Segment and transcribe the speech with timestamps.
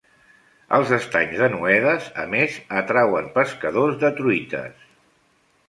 [0.77, 4.91] Els Estanys de Noedes, a més, atrauen pescadors de truites.